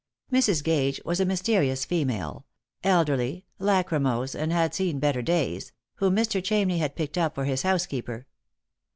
[0.31, 0.63] Mrs.
[0.63, 2.47] Gage was a mysterious female—
[2.93, 6.41] elderly, lachrymose, and had seen better days— whom Mr.
[6.41, 8.25] Chamney had picked up for his housekeeper.